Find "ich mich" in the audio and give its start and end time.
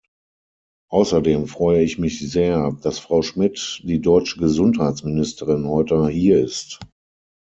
1.83-2.27